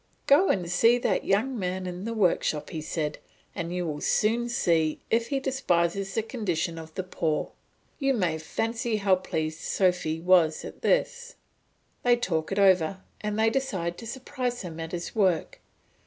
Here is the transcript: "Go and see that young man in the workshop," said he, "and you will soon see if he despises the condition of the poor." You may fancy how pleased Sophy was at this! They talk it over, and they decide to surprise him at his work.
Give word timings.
"Go 0.25 0.49
and 0.49 0.67
see 0.67 0.97
that 0.97 1.25
young 1.25 1.59
man 1.59 1.85
in 1.85 2.05
the 2.05 2.13
workshop," 2.15 2.71
said 2.81 3.17
he, 3.17 3.21
"and 3.53 3.71
you 3.71 3.85
will 3.85 4.01
soon 4.01 4.49
see 4.49 4.99
if 5.11 5.27
he 5.27 5.39
despises 5.39 6.15
the 6.15 6.23
condition 6.23 6.79
of 6.79 6.91
the 6.95 7.03
poor." 7.03 7.51
You 7.99 8.15
may 8.15 8.39
fancy 8.39 8.95
how 8.95 9.17
pleased 9.17 9.59
Sophy 9.59 10.19
was 10.19 10.65
at 10.65 10.81
this! 10.81 11.35
They 12.01 12.15
talk 12.15 12.51
it 12.51 12.57
over, 12.57 13.01
and 13.21 13.37
they 13.37 13.51
decide 13.51 13.95
to 13.99 14.07
surprise 14.07 14.63
him 14.63 14.79
at 14.79 14.91
his 14.91 15.13
work. 15.13 15.59